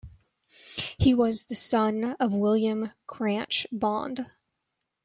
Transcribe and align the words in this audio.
He 0.97 1.13
was 1.13 1.43
the 1.43 1.53
son 1.53 2.15
of 2.19 2.33
William 2.33 2.91
Cranch 3.05 3.67
Bond. 3.71 4.25